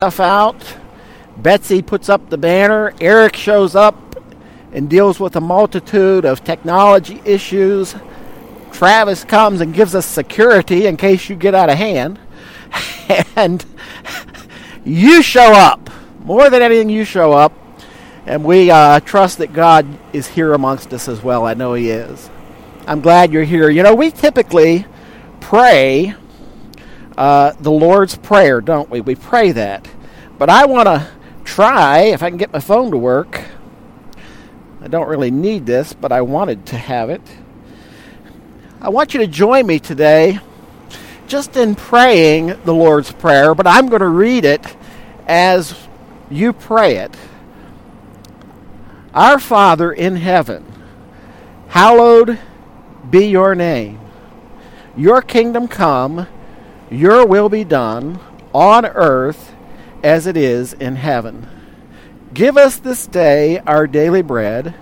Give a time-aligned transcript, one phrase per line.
[0.00, 0.76] stuff out.
[1.38, 2.94] Betsy puts up the banner.
[3.00, 3.96] Eric shows up
[4.72, 7.96] and deals with a multitude of technology issues.
[8.70, 12.20] Travis comes and gives us security in case you get out of hand.
[13.34, 13.66] and
[14.84, 15.90] you show up.
[16.20, 17.52] More than anything, you show up.
[18.24, 21.44] And we uh, trust that God is here amongst us as well.
[21.44, 22.30] I know He is.
[22.86, 23.68] I'm glad you're here.
[23.68, 24.86] You know, we typically
[25.40, 26.14] pray
[27.18, 29.00] uh, the Lord's Prayer, don't we?
[29.00, 29.88] We pray that.
[30.38, 31.04] But I want to
[31.44, 33.42] try, if I can get my phone to work.
[34.80, 37.20] I don't really need this, but I wanted to have it.
[38.80, 40.38] I want you to join me today
[41.26, 44.76] just in praying the Lord's Prayer, but I'm going to read it
[45.26, 45.74] as
[46.30, 47.16] you pray it.
[49.12, 50.64] Our Father in heaven,
[51.66, 52.38] hallowed
[53.10, 53.98] be your name.
[54.96, 56.28] Your kingdom come
[56.90, 58.20] your will be done
[58.52, 59.54] on earth
[60.02, 61.46] as it is in heaven.
[62.32, 64.74] Give us this day our daily bread,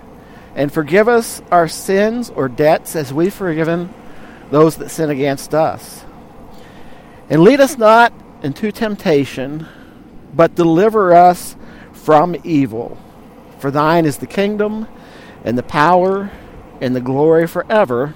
[0.55, 3.93] and forgive us our sins or debts as we've forgiven
[4.51, 6.05] those that sin against us.
[7.29, 9.67] And lead us not into temptation,
[10.33, 11.55] but deliver us
[11.93, 12.97] from evil.
[13.59, 14.87] For thine is the kingdom,
[15.43, 16.31] and the power,
[16.79, 18.13] and the glory forever.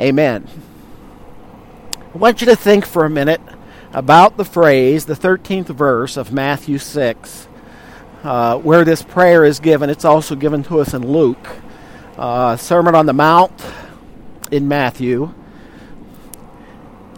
[0.00, 0.48] Amen.
[2.14, 3.40] I want you to think for a minute
[3.94, 7.48] about the phrase, the 13th verse of Matthew 6,
[8.22, 9.88] uh, where this prayer is given.
[9.88, 11.48] It's also given to us in Luke.
[12.18, 13.50] Uh, Sermon on the Mount
[14.50, 15.32] in Matthew.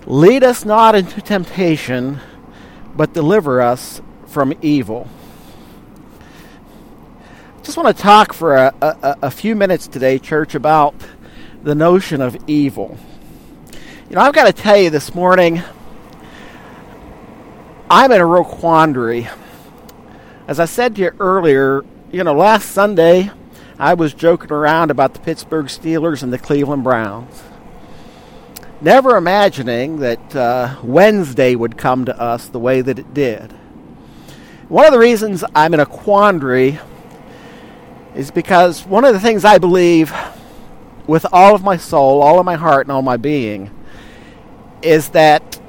[0.07, 2.21] Lead us not into temptation,
[2.95, 5.09] but deliver us from evil.
[7.65, 10.95] Just want to talk for a, a, a few minutes today, church, about
[11.65, 12.97] the notion of evil.
[14.15, 15.61] You know, I've got to tell you this morning,
[17.91, 19.27] I'm in a real quandary.
[20.47, 23.33] As I said to you earlier, you know, last Sunday
[23.77, 27.43] I was joking around about the Pittsburgh Steelers and the Cleveland Browns.
[28.81, 33.51] Never imagining that uh, Wednesday would come to us the way that it did.
[34.69, 36.79] One of the reasons I'm in a quandary
[38.15, 40.15] is because one of the things I believe
[41.09, 43.74] with all of my soul, all of my heart, and all my being
[44.85, 45.61] is that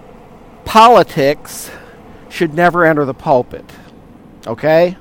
[0.65, 1.71] politics
[2.29, 3.65] should never enter the pulpit.
[4.45, 4.97] Okay?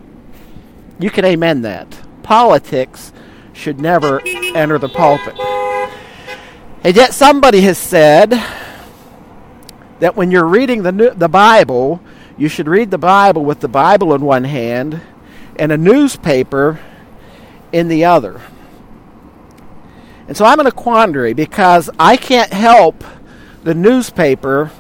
[0.99, 2.01] You can amen that.
[2.23, 3.13] Politics
[3.53, 4.21] should never
[4.55, 5.39] enter the pulpit.
[6.85, 8.31] And yet somebody has said
[10.01, 12.01] that when you're reading the the Bible,
[12.37, 15.01] you should read the Bible with the Bible in one hand
[15.57, 16.81] and a newspaper
[17.73, 18.41] in the other.
[20.27, 23.05] And so I'm in a quandary because I can't help
[23.65, 24.71] the newspaper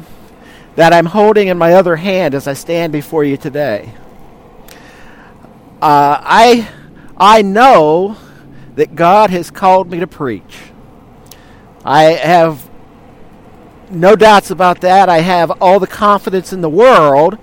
[0.76, 3.94] that I'm holding in my other hand as I stand before you today.
[5.80, 6.68] Uh, I,
[7.16, 8.16] I know
[8.74, 10.58] that God has called me to preach.
[11.84, 12.68] I have
[13.90, 15.08] no doubts about that.
[15.08, 17.38] I have all the confidence in the world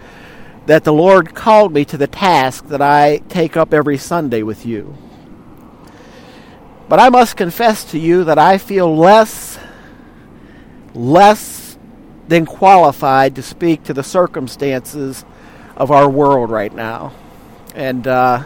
[0.68, 4.66] that the Lord called me to the task that I take up every Sunday with
[4.66, 4.96] you.
[6.88, 9.51] But I must confess to you that I feel less
[10.94, 11.78] less
[12.28, 15.26] than qualified to speak to the circumstances
[15.76, 17.14] of our world right now.
[17.76, 18.44] And uh,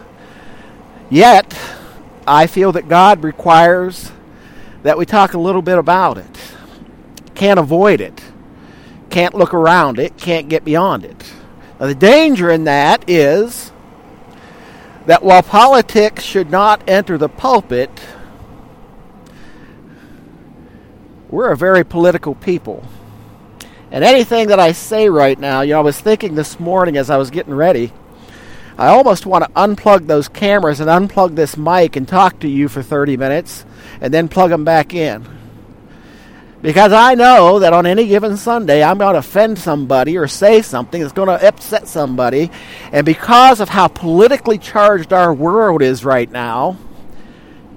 [1.09, 1.57] yet,
[2.27, 4.11] I feel that God requires
[4.83, 6.53] that we talk a little bit about it.
[7.33, 8.23] Can't avoid it.
[9.09, 10.17] Can't look around it.
[10.17, 11.33] Can't get beyond it.
[11.79, 13.71] Now, the danger in that is
[15.05, 17.89] that while politics should not enter the pulpit,
[21.29, 22.83] we're a very political people.
[23.91, 27.09] And anything that I say right now, you know, I was thinking this morning as
[27.09, 27.93] I was getting ready,
[28.77, 32.67] I almost want to unplug those cameras and unplug this mic and talk to you
[32.67, 33.65] for 30 minutes
[34.01, 35.25] and then plug them back in.
[36.61, 40.61] Because I know that on any given Sunday, I'm going to offend somebody or say
[40.61, 42.49] something that's going to upset somebody.
[42.91, 46.77] And because of how politically charged our world is right now,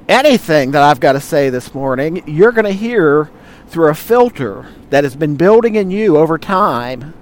[0.08, 3.30] anything that I've got to say this morning, you're going to hear
[3.68, 7.14] through a filter that has been building in you over time.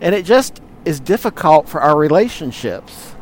[0.00, 3.14] And it just is difficult for our relationships.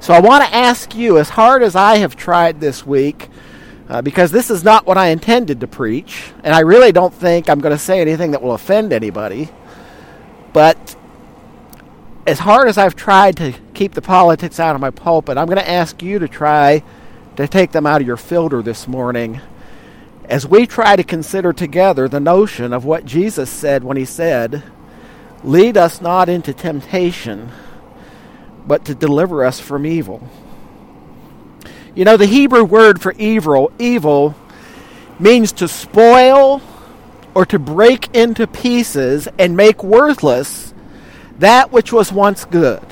[0.00, 3.28] So I want to ask you, as hard as I have tried this week,
[3.88, 7.48] uh, because this is not what I intended to preach, and I really don't think
[7.48, 9.48] I'm going to say anything that will offend anybody,
[10.52, 10.96] but
[12.26, 15.58] as hard as I've tried to keep the politics out of my pulpit, I'm going
[15.58, 16.82] to ask you to try
[17.36, 19.40] to take them out of your filter this morning
[20.28, 24.62] as we try to consider together the notion of what Jesus said when he said,
[25.44, 27.50] Lead us not into temptation,
[28.66, 30.28] but to deliver us from evil.
[31.94, 34.34] You know, the Hebrew word for evil, evil,
[35.18, 36.60] means to spoil
[37.34, 40.74] or to break into pieces and make worthless
[41.38, 42.84] that which was once good.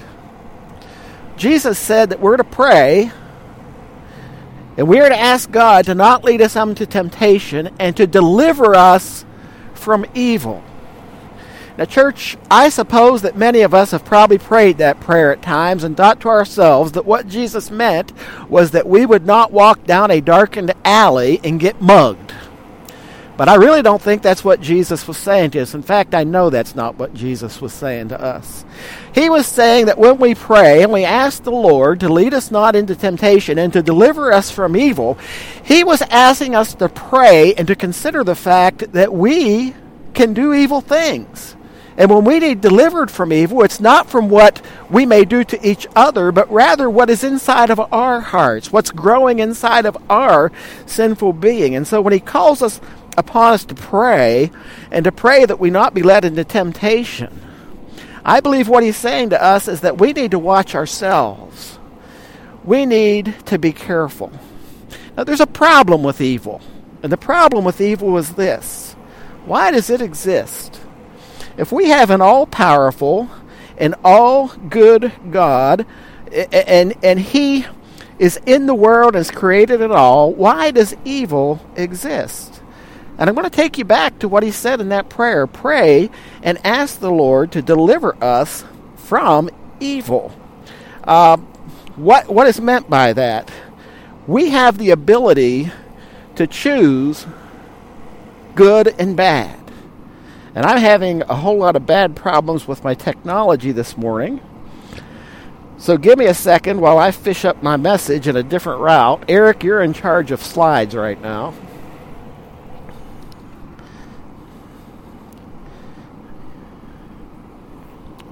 [1.36, 3.10] Jesus said that we're to pray
[4.76, 8.74] and we are to ask God to not lead us into temptation and to deliver
[8.74, 9.24] us
[9.74, 10.62] from evil.
[11.76, 15.82] Now, church, I suppose that many of us have probably prayed that prayer at times
[15.82, 18.12] and thought to ourselves that what Jesus meant
[18.48, 22.32] was that we would not walk down a darkened alley and get mugged.
[23.36, 25.74] But I really don't think that's what Jesus was saying to us.
[25.74, 28.64] In fact, I know that's not what Jesus was saying to us.
[29.12, 32.52] He was saying that when we pray and we ask the Lord to lead us
[32.52, 35.18] not into temptation and to deliver us from evil,
[35.64, 39.74] He was asking us to pray and to consider the fact that we
[40.14, 41.56] can do evil things.
[41.96, 44.60] And when we need delivered from evil, it's not from what
[44.90, 48.90] we may do to each other, but rather what is inside of our hearts, what's
[48.90, 50.50] growing inside of our
[50.86, 51.76] sinful being.
[51.76, 52.80] And so when he calls us
[53.16, 54.50] upon us to pray,
[54.90, 57.40] and to pray that we not be led into temptation,
[58.24, 61.78] I believe what he's saying to us is that we need to watch ourselves.
[62.64, 64.32] We need to be careful.
[65.16, 66.60] Now, there's a problem with evil.
[67.02, 68.96] And the problem with evil is this
[69.44, 70.80] why does it exist?
[71.58, 73.28] If we have an all powerful
[73.76, 75.84] and all good God,
[76.32, 77.66] and, and He
[78.18, 82.53] is in the world, and has created it all, why does evil exist?
[83.18, 85.46] And I'm going to take you back to what he said in that prayer.
[85.46, 86.10] Pray
[86.42, 88.64] and ask the Lord to deliver us
[88.96, 90.34] from evil.
[91.04, 91.36] Uh,
[91.96, 93.50] what, what is meant by that?
[94.26, 95.70] We have the ability
[96.34, 97.26] to choose
[98.54, 99.60] good and bad.
[100.54, 104.40] And I'm having a whole lot of bad problems with my technology this morning.
[105.78, 109.24] So give me a second while I fish up my message in a different route.
[109.28, 111.52] Eric, you're in charge of slides right now.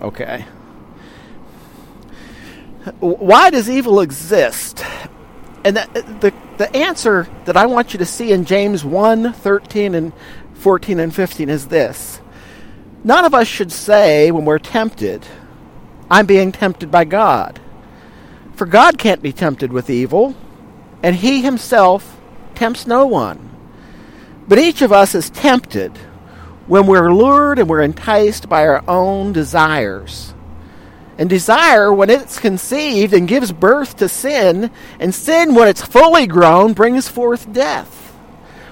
[0.03, 0.45] Okay.
[2.99, 4.85] Why does evil exist?
[5.65, 9.95] And the, the, the answer that I want you to see in James 1 13
[9.95, 10.13] and
[10.55, 12.21] 14 and 15 is this
[13.05, 15.25] None of us should say when we're tempted,
[16.11, 17.61] I'm being tempted by God.
[18.55, 20.35] For God can't be tempted with evil,
[21.03, 22.21] and He Himself
[22.57, 23.51] tempts no one.
[24.49, 25.97] But each of us is tempted
[26.67, 30.35] when we're lured and we're enticed by our own desires.
[31.19, 36.27] And desire, when it's conceived and gives birth to sin, and sin, when it's fully
[36.27, 37.99] grown, brings forth death.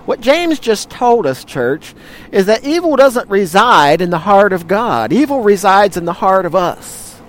[0.06, 1.94] What James just told us, church,
[2.32, 5.12] is that evil doesn't reside in the heart of God.
[5.12, 7.20] Evil resides in the heart of us.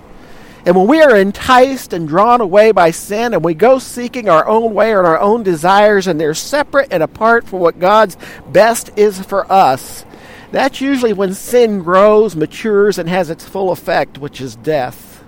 [0.64, 4.46] And when we are enticed and drawn away by sin and we go seeking our
[4.46, 8.16] own way and our own desires and they're separate and apart from what God's
[8.46, 10.04] best is for us,
[10.52, 15.24] that's usually when sin grows, matures, and has its full effect, which is death.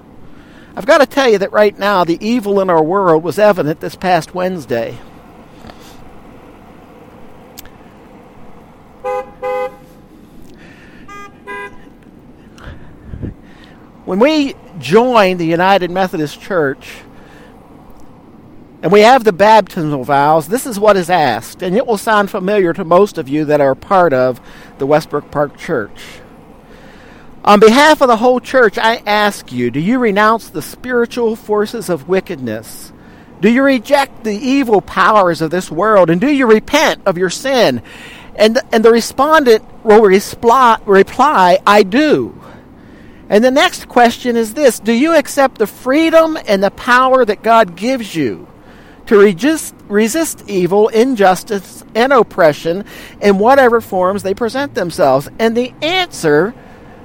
[0.77, 3.81] I've got to tell you that right now the evil in our world was evident
[3.81, 4.99] this past Wednesday.
[14.05, 16.99] When we joined the United Methodist Church
[18.85, 22.31] and we have the baptismal vows, this is what is asked, and it will sound
[22.31, 24.43] familiar to most of you that are part of
[24.77, 26.21] the Westbrook Park Church.
[27.47, 31.89] On behalf of the whole church, I ask you do you renounce the spiritual forces
[31.89, 32.93] of wickedness?
[33.41, 36.11] Do you reject the evil powers of this world?
[36.11, 37.81] And do you repent of your sin?
[38.37, 42.39] And, and the respondent will reply, reply, I do.
[43.31, 47.43] And the next question is this Do you accept the freedom and the power that
[47.43, 48.47] God gives you
[49.07, 52.85] to resist, resist evil, injustice, and oppression
[53.21, 55.29] in whatever forms they present themselves?
[55.39, 56.55] And the answer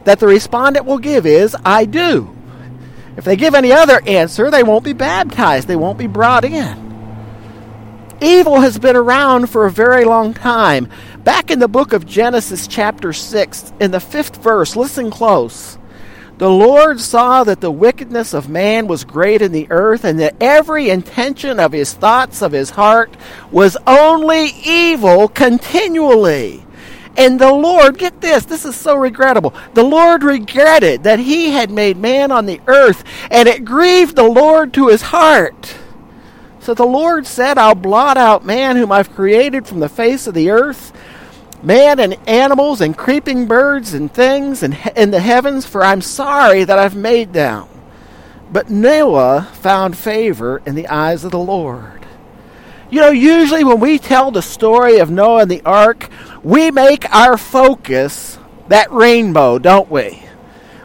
[0.05, 2.35] that the respondent will give is I do.
[3.17, 6.89] If they give any other answer, they won't be baptized, they won't be brought in.
[8.21, 10.89] Evil has been around for a very long time.
[11.23, 15.78] Back in the book of Genesis, chapter 6, in the fifth verse, listen close.
[16.39, 20.37] The Lord saw that the wickedness of man was great in the earth, and that
[20.39, 23.13] every intention of his thoughts of his heart
[23.51, 26.63] was only evil continually.
[27.17, 29.53] And the Lord, get this, this is so regrettable.
[29.73, 34.23] The Lord regretted that he had made man on the earth, and it grieved the
[34.23, 35.75] Lord to his heart.
[36.61, 40.35] So the Lord said, I'll blot out man whom I've created from the face of
[40.35, 40.93] the earth
[41.61, 46.63] man and animals and creeping birds and things in, in the heavens, for I'm sorry
[46.63, 47.67] that I've made them.
[48.51, 52.05] But Noah found favor in the eyes of the Lord.
[52.89, 56.09] You know, usually when we tell the story of Noah and the ark,
[56.43, 60.23] we make our focus that rainbow, don't we?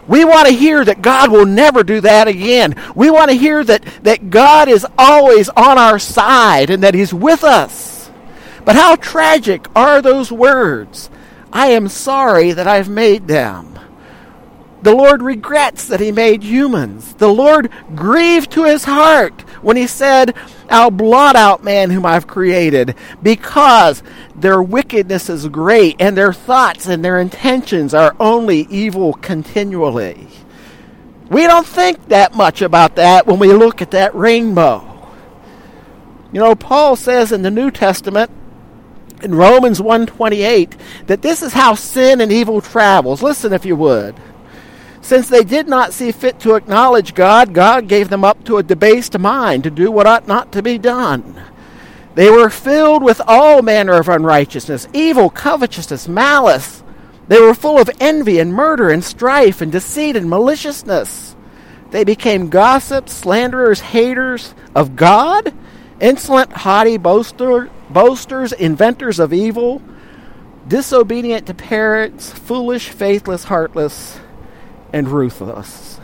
[0.06, 2.74] We want to hear that God will never do that again.
[2.94, 7.14] We want to hear that, that God is always on our side and that He's
[7.14, 7.93] with us.
[8.64, 11.10] But how tragic are those words?
[11.52, 13.78] I am sorry that I've made them.
[14.82, 17.14] The Lord regrets that he made humans.
[17.14, 20.34] The Lord grieved to his heart when he said,
[20.68, 24.02] I'll blot out man whom I've created because
[24.36, 30.28] their wickedness is great and their thoughts and their intentions are only evil continually.
[31.30, 34.90] We don't think that much about that when we look at that rainbow.
[36.30, 38.30] You know, Paul says in the New Testament,
[39.24, 40.76] in Romans 128
[41.06, 43.22] that this is how sin and evil travels.
[43.22, 44.14] Listen if you would.
[45.00, 48.62] Since they did not see fit to acknowledge God, God gave them up to a
[48.62, 51.42] debased mind to do what ought not to be done.
[52.14, 56.82] They were filled with all manner of unrighteousness, evil, covetousness, malice.
[57.28, 61.34] They were full of envy and murder and strife and deceit and maliciousness.
[61.90, 65.52] They became gossips, slanderers, haters of God,
[66.00, 69.80] insolent, haughty, boaster, boasters, inventors of evil,
[70.68, 74.20] disobedient to parents, foolish, faithless, heartless
[74.92, 75.98] and ruthless.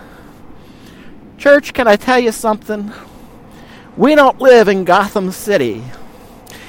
[1.37, 2.93] Church, can I tell you something?
[3.97, 5.83] We don't live in Gotham City.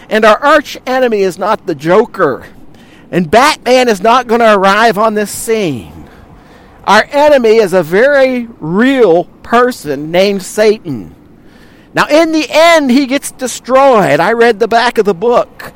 [0.09, 2.45] And our arch enemy is not the Joker.
[3.11, 6.09] And Batman is not going to arrive on this scene.
[6.85, 11.15] Our enemy is a very real person named Satan.
[11.93, 14.19] Now, in the end, he gets destroyed.
[14.19, 15.73] I read the back of the book.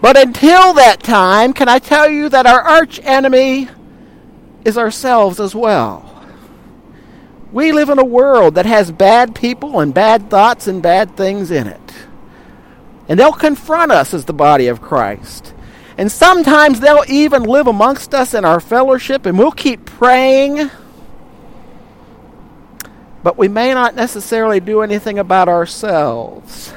[0.00, 3.68] But until that time, can I tell you that our arch enemy
[4.64, 6.04] is ourselves as well.
[7.50, 11.50] We live in a world that has bad people and bad thoughts and bad things
[11.50, 11.92] in it.
[13.08, 15.54] And they'll confront us as the body of Christ.
[15.96, 20.70] And sometimes they'll even live amongst us in our fellowship, and we'll keep praying.
[23.22, 26.70] But we may not necessarily do anything about ourselves.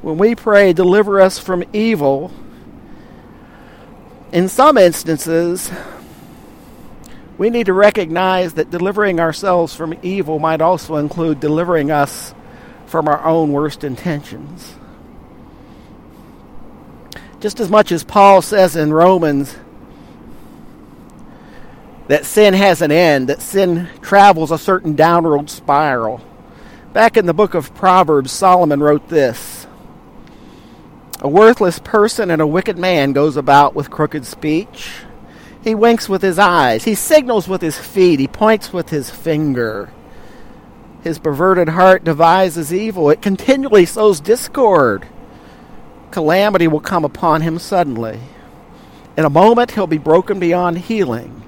[0.00, 2.32] When we pray, deliver us from evil,
[4.32, 5.70] in some instances,
[7.36, 12.34] we need to recognize that delivering ourselves from evil might also include delivering us
[12.86, 14.74] from our own worst intentions.
[17.40, 19.56] Just as much as Paul says in Romans
[22.12, 26.20] that sin has an end, that sin travels a certain downward spiral.
[26.92, 29.66] Back in the book of Proverbs, Solomon wrote this
[31.20, 34.90] A worthless person and a wicked man goes about with crooked speech
[35.62, 36.84] he winks with his eyes.
[36.84, 38.18] He signals with his feet.
[38.18, 39.90] He points with his finger.
[41.02, 43.10] His perverted heart devises evil.
[43.10, 45.06] It continually sows discord.
[46.10, 48.20] Calamity will come upon him suddenly.
[49.16, 51.38] In a moment, he'll be broken beyond healing.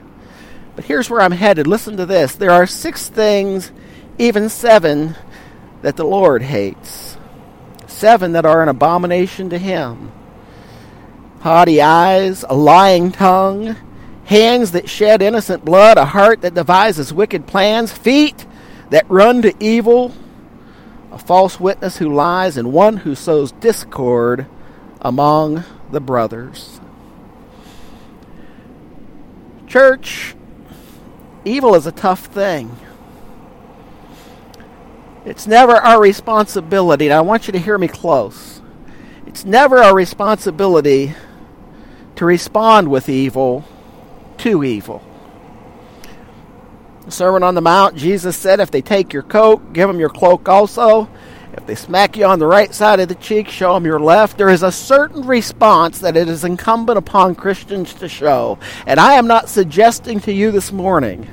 [0.77, 1.67] But here's where I'm headed.
[1.67, 2.35] Listen to this.
[2.35, 3.71] There are six things,
[4.19, 5.17] even seven,
[5.83, 7.17] that the Lord hates.
[7.87, 10.13] Seven that are an abomination to him
[11.45, 13.77] haughty eyes, a lying tongue,
[14.25, 18.47] hands that shed innocent blood, a heart that devises wicked plans, feet
[18.89, 20.11] that run to evil,
[21.13, 24.47] a false witness who lies, and one who sows discord
[25.03, 26.81] among the brothers.
[29.67, 30.35] Church,
[31.45, 32.77] evil is a tough thing.
[35.25, 38.61] It's never our responsibility, and I want you to hear me close.
[39.27, 41.15] It's never our responsibility
[42.17, 43.65] to respond with evil
[44.39, 45.03] to evil.
[47.07, 50.11] The Sermon on the Mount, Jesus said, if they take your coat, give them your
[50.11, 51.09] cloak also.
[51.57, 54.37] If they smack you on the right side of the cheek, show them your left.
[54.37, 58.59] There is a certain response that it is incumbent upon Christians to show.
[58.87, 61.29] And I am not suggesting to you this morning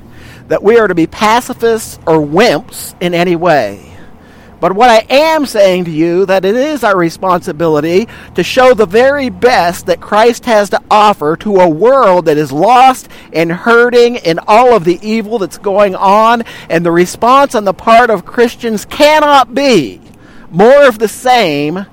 [0.46, 3.88] that we are to be pacifists or wimps in any way.
[4.60, 8.86] But what I am saying to you that it is our responsibility to show the
[8.86, 14.16] very best that Christ has to offer to a world that is lost and hurting
[14.16, 18.24] in all of the evil that's going on, and the response on the part of
[18.24, 20.00] Christians cannot be
[20.52, 21.86] more of the same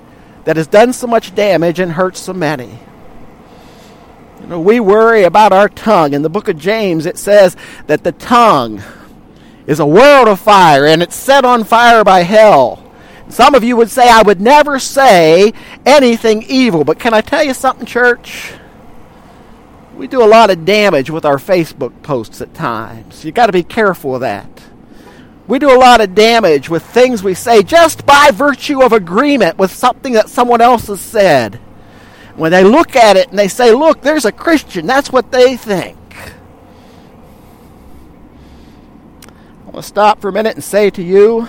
[0.46, 2.80] that has done so much damage and hurt so many.
[4.42, 6.13] You know, we worry about our tongue.
[6.13, 7.56] In the book of James, it says
[7.88, 8.82] that the tongue
[9.68, 12.84] is a world of fire and it's set on fire by hell.
[13.30, 15.54] Some of you would say, I would never say
[15.86, 16.84] anything evil.
[16.84, 18.54] But can I tell you something, church?
[19.96, 23.24] We do a lot of damage with our Facebook posts at times.
[23.24, 24.50] You've got to be careful of that.
[25.50, 29.58] We do a lot of damage with things we say just by virtue of agreement
[29.58, 31.56] with something that someone else has said.
[32.36, 35.58] When they look at it and they say, Look, there's a Christian, that's what they
[35.58, 35.98] think.
[39.65, 41.46] I want to stop for a minute and say to you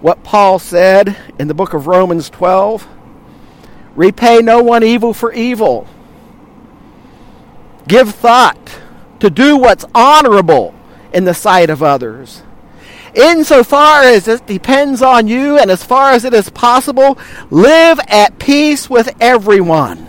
[0.00, 2.86] what Paul said in the book of Romans 12
[3.96, 5.88] Repay no one evil for evil.
[7.88, 8.78] Give thought
[9.18, 10.72] to do what's honorable
[11.12, 12.44] in the sight of others.
[13.14, 17.18] Insofar as it depends on you and as far as it is possible,
[17.50, 20.08] live at peace with everyone.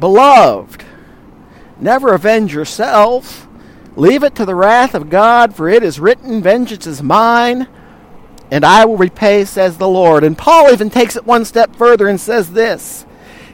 [0.00, 0.84] Beloved,
[1.78, 3.46] never avenge yourselves.
[3.96, 7.66] Leave it to the wrath of God, for it is written, Vengeance is mine,
[8.50, 10.22] and I will repay, says the Lord.
[10.22, 13.06] And Paul even takes it one step further and says this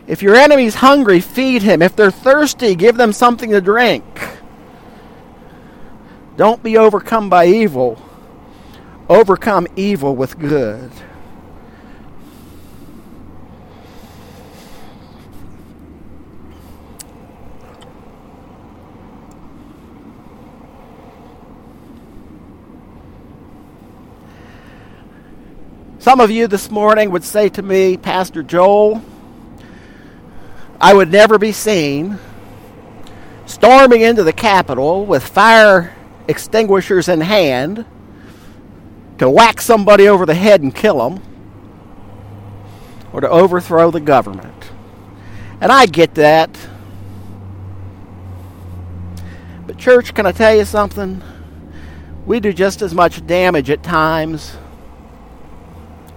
[0.08, 1.80] If your enemy's hungry, feed him.
[1.80, 4.04] If they're thirsty, give them something to drink.
[6.36, 8.00] Don't be overcome by evil,
[9.08, 10.90] overcome evil with good.
[25.98, 29.02] Some of you this morning would say to me, Pastor Joel,
[30.80, 32.18] I would never be seen
[33.46, 35.94] storming into the Capitol with fire
[36.28, 37.84] extinguishers in hand
[39.18, 41.22] to whack somebody over the head and kill them
[43.12, 44.70] or to overthrow the government.
[45.60, 46.56] And I get that.
[49.66, 51.22] But, church, can I tell you something?
[52.26, 54.56] We do just as much damage at times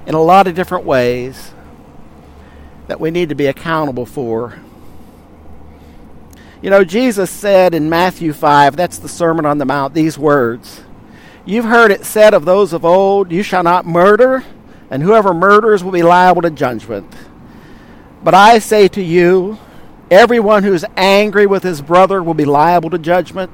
[0.06, 1.52] in a lot of different ways
[2.88, 4.60] that we need to be accountable for.
[6.66, 10.82] You know, Jesus said in Matthew 5, that's the Sermon on the Mount, these words
[11.46, 14.44] You've heard it said of those of old, You shall not murder,
[14.90, 17.14] and whoever murders will be liable to judgment.
[18.24, 19.60] But I say to you,
[20.10, 23.52] everyone who is angry with his brother will be liable to judgment.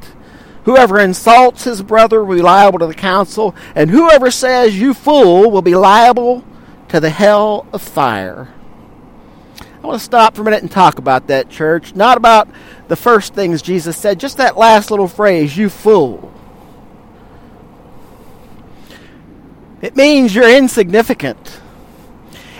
[0.63, 5.51] Whoever insults his brother will be liable to the council, and whoever says, You fool,
[5.51, 6.45] will be liable
[6.87, 8.47] to the hell of fire.
[9.81, 11.95] I want to stop for a minute and talk about that, church.
[11.95, 12.47] Not about
[12.87, 16.31] the first things Jesus said, just that last little phrase, you fool.
[19.81, 21.59] It means you're insignificant.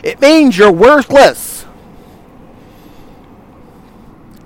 [0.03, 1.65] It means you're worthless.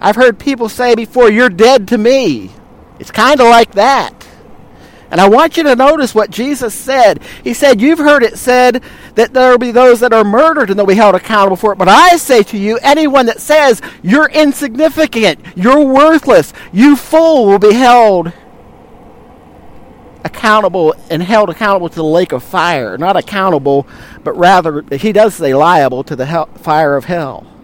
[0.02, 2.52] I've heard people say before, you're dead to me.
[3.00, 4.25] It's kind of like that.
[5.16, 7.22] And I want you to notice what Jesus said.
[7.42, 10.78] He said, You've heard it said that there will be those that are murdered and
[10.78, 11.78] they'll be held accountable for it.
[11.78, 17.60] But I say to you, anyone that says you're insignificant, you're worthless, you fool will
[17.60, 18.34] be held
[20.26, 22.98] accountable and held accountable to the lake of fire.
[22.98, 23.88] Not accountable,
[24.22, 27.55] but rather, he does say liable to the hell, fire of hell.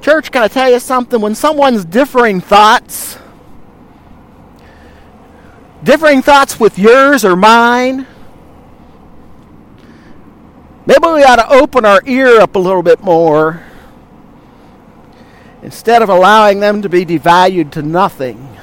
[0.00, 1.20] Church, can I tell you something?
[1.20, 3.18] When someone's differing thoughts,
[5.84, 8.06] differing thoughts with yours or mine,
[10.86, 13.62] maybe we ought to open our ear up a little bit more
[15.62, 18.56] instead of allowing them to be devalued to nothing.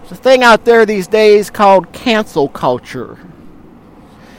[0.00, 3.20] There's a thing out there these days called cancel culture.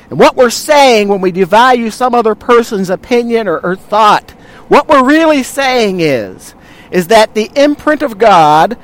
[0.09, 4.34] And what we're saying when we devalue some other person's opinion or, or thought
[4.67, 6.55] what we're really saying is,
[6.91, 8.77] is that the imprint of God,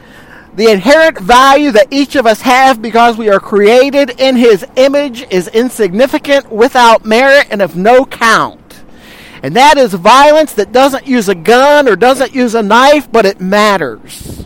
[0.53, 5.23] the inherent value that each of us have because we are created in His image,
[5.31, 8.83] is insignificant, without merit, and of no count.
[9.43, 13.25] And that is violence that doesn't use a gun or doesn't use a knife, but
[13.25, 14.45] it matters.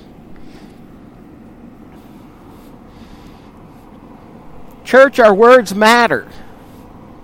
[4.86, 6.30] Church, our words matter.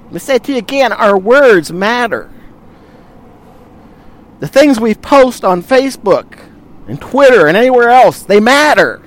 [0.05, 2.29] Let me say it to you again our words matter.
[4.41, 6.39] The things we post on Facebook
[6.87, 8.99] and Twitter and anywhere else, they matter.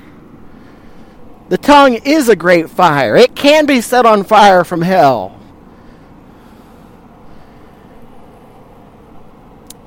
[1.48, 3.16] The tongue is a great fire.
[3.16, 5.40] It can be set on fire from hell.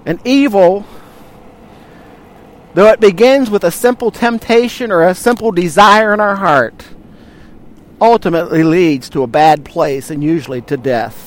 [0.05, 0.85] And evil,
[2.73, 6.87] though it begins with a simple temptation or a simple desire in our heart,
[8.01, 11.26] ultimately leads to a bad place and usually to death.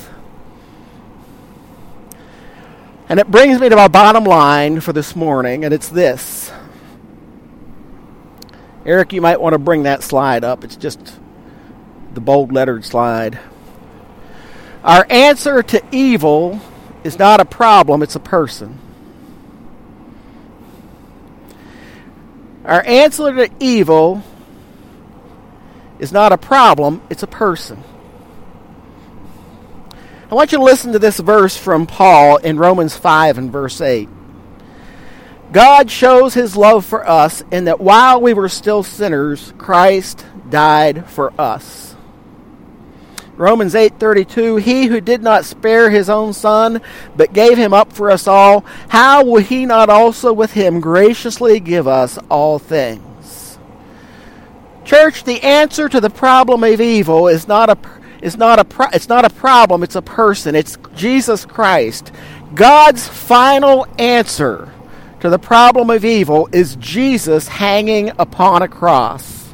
[3.10, 6.52] And it brings me to my bottom line for this morning, and it's this.
[8.86, 10.62] Eric, you might want to bring that slide up.
[10.62, 11.18] It's just
[12.14, 13.40] the bold lettered slide.
[14.84, 16.60] Our answer to evil
[17.02, 18.78] is not a problem, it's a person.
[22.64, 24.22] Our answer to evil
[25.98, 27.82] is not a problem, it's a person.
[30.30, 33.80] I want you to listen to this verse from Paul in Romans 5 and verse
[33.80, 34.08] 8.
[35.50, 41.10] God shows his love for us in that while we were still sinners, Christ died
[41.10, 41.96] for us.
[43.36, 46.80] Romans 8:32 He who did not spare his own son
[47.16, 51.58] but gave him up for us all how will he not also with him graciously
[51.58, 53.58] give us all things
[54.84, 58.88] Church the answer to the problem of evil is not a is not a pro-
[58.92, 62.12] it's not a problem it's a person it's Jesus Christ
[62.54, 64.72] God's final answer
[65.20, 69.52] to the problem of evil is Jesus hanging upon a cross.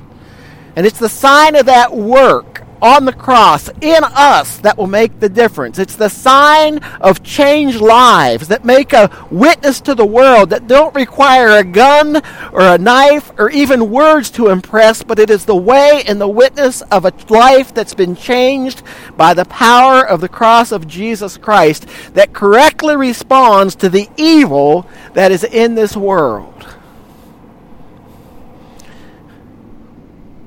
[0.76, 5.20] And it's the sign of that work on the cross in us that will make
[5.20, 5.78] the difference.
[5.78, 10.94] It's the sign of changed lives that make a witness to the world that don't
[10.94, 12.16] require a gun
[12.52, 16.28] or a knife or even words to impress, but it is the way and the
[16.28, 18.82] witness of a life that's been changed
[19.16, 24.86] by the power of the cross of Jesus Christ that correctly responds to the evil
[25.14, 26.75] that is in this world.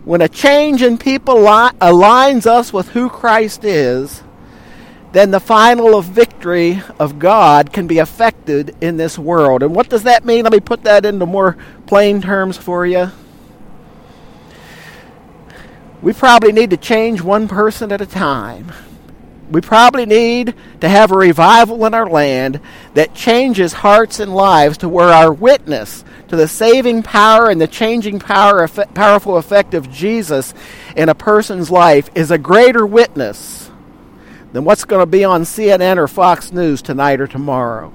[0.06, 4.24] When a change in people li- aligns us with who Christ is,
[5.12, 9.64] then the final of victory of God can be affected in this world.
[9.64, 10.44] And what does that mean?
[10.44, 11.58] Let me put that into more
[11.88, 13.12] plain terms for you.
[16.02, 18.72] We probably need to change one person at a time.
[19.50, 22.60] We probably need to have a revival in our land
[22.94, 27.68] that changes hearts and lives to where our witness to the saving power and the
[27.68, 30.54] changing power, powerful effect of Jesus
[30.96, 33.72] in a person's life is a greater witness
[34.54, 37.92] than what's going to be on CNN or Fox News tonight or tomorrow.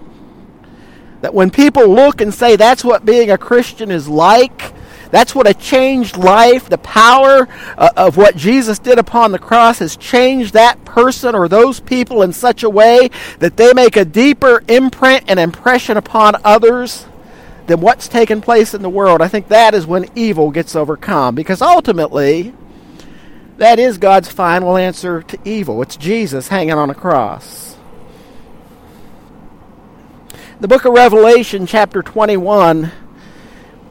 [1.20, 4.73] That when people look and say that's what being a Christian is like,
[5.14, 7.46] that's what a changed life, the power
[7.78, 12.22] uh, of what Jesus did upon the cross has changed that person or those people
[12.22, 17.06] in such a way that they make a deeper imprint and impression upon others
[17.68, 21.36] than what's taken place in the world, I think that is when evil gets overcome.
[21.36, 22.52] Because ultimately,
[23.58, 25.80] that is God's final answer to evil.
[25.80, 27.76] It's Jesus hanging on a cross.
[30.58, 32.90] The book of Revelation, chapter 21,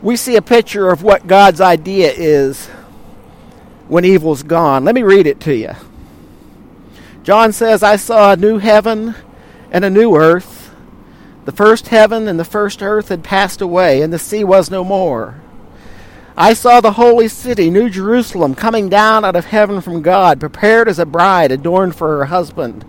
[0.03, 2.67] we see a picture of what God's idea is
[3.87, 4.85] when evil's gone.
[4.85, 5.71] Let me read it to you.
[7.23, 9.15] John says, I saw a new heaven
[9.71, 10.63] and a new earth
[11.45, 14.83] the first heaven and the first earth had passed away, and the sea was no
[14.83, 15.41] more.
[16.37, 20.87] I saw the holy city, New Jerusalem, coming down out of heaven from God, prepared
[20.87, 22.85] as a bride adorned for her husband.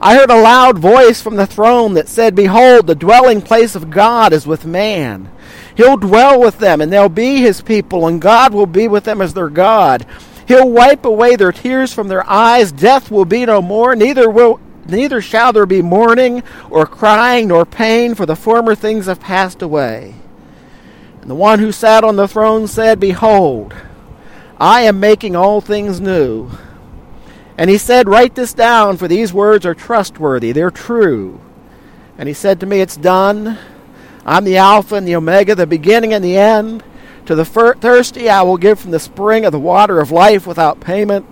[0.00, 3.90] I heard a loud voice from the throne that said, Behold, the dwelling place of
[3.90, 5.30] God is with man.
[5.74, 9.20] He'll dwell with them, and they'll be his people, and God will be with them
[9.22, 10.06] as their God.
[10.46, 12.72] He'll wipe away their tears from their eyes.
[12.72, 17.64] Death will be no more, neither will Neither shall there be mourning, or crying, nor
[17.64, 20.14] pain, for the former things have passed away.
[21.20, 23.74] And the one who sat on the throne said, Behold,
[24.58, 26.50] I am making all things new.
[27.56, 31.40] And he said, Write this down, for these words are trustworthy, they're true.
[32.18, 33.58] And he said to me, It's done.
[34.24, 36.84] I'm the Alpha and the Omega, the beginning and the end.
[37.26, 40.80] To the thirsty I will give from the spring of the water of life without
[40.80, 41.26] payment.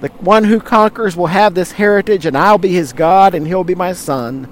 [0.00, 3.64] The one who conquers will have this heritage, and I'll be his God, and he'll
[3.64, 4.50] be my son.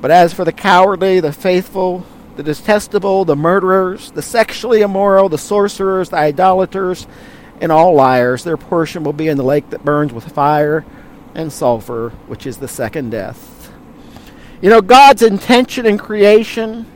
[0.00, 5.38] But as for the cowardly, the faithful, the detestable, the murderers, the sexually immoral, the
[5.38, 7.06] sorcerers, the idolaters,
[7.60, 10.84] and all liars, their portion will be in the lake that burns with fire
[11.34, 13.51] and sulfur, which is the second death.
[14.62, 16.86] You know, God's intention in creation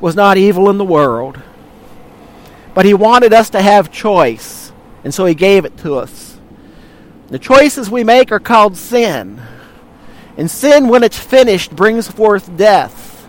[0.00, 1.38] was not evil in the world,
[2.74, 4.72] but He wanted us to have choice,
[5.04, 6.38] and so He gave it to us.
[7.28, 9.42] The choices we make are called sin.
[10.38, 13.28] And sin, when it's finished, brings forth death.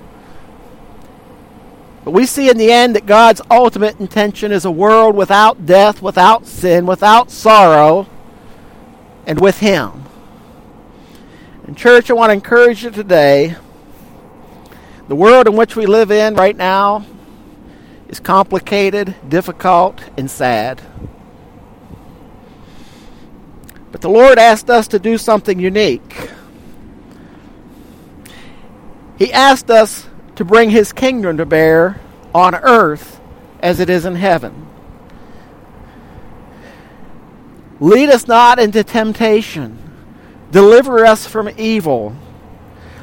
[2.06, 6.02] But we see in the end that God's ultimate intention is a world without death,
[6.02, 8.08] without sin, without sorrow,
[9.26, 10.06] and with Him.
[11.70, 13.56] And, church, I want to encourage you today
[15.08, 17.06] the world in which we live in right now
[18.08, 20.82] is complicated, difficult, and sad.
[23.92, 26.32] But the Lord asked us to do something unique.
[29.20, 32.02] He asked us to bring His kingdom to bear
[32.34, 33.22] on earth
[33.60, 34.66] as it is in heaven.
[37.80, 39.89] Lead us not into temptation,
[40.52, 42.16] Deliver us from evil.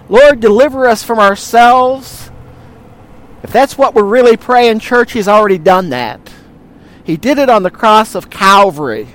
[0.08, 2.30] Lord, deliver us from ourselves.
[3.42, 6.20] If that's what we're really praying, church, He's already done that.
[7.04, 9.08] He did it on the cross of Calvary.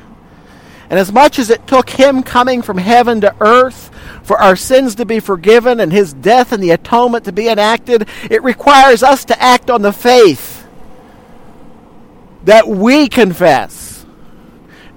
[0.89, 3.89] And as much as it took Him coming from heaven to earth
[4.23, 8.07] for our sins to be forgiven and His death and the atonement to be enacted,
[8.29, 10.67] it requires us to act on the faith
[12.43, 13.90] that we confess.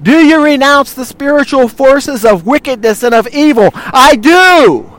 [0.02, 3.70] Do you renounce the spiritual forces of wickedness and of evil?
[3.74, 4.90] I do.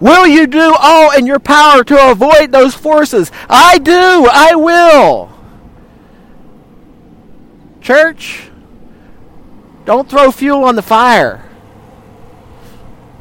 [0.00, 3.30] Will you do all in your power to avoid those forces?
[3.48, 4.28] I do.
[4.30, 5.30] I will.
[7.80, 8.50] Church,
[9.84, 11.48] don't throw fuel on the fire,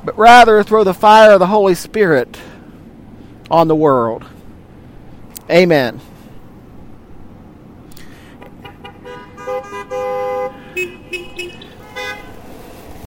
[0.03, 2.39] but rather throw the fire of the Holy Spirit
[3.49, 4.25] on the world.
[5.49, 5.99] Amen.